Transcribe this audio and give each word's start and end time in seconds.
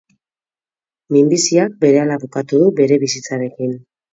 Minbiziak 1.17 1.77
berehala 1.85 2.17
bukatu 2.25 2.63
du 2.65 2.73
bere 2.81 2.99
bizitzarekin. 3.05 3.79